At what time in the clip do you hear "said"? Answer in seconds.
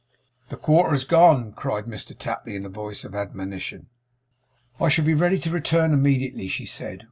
6.65-6.99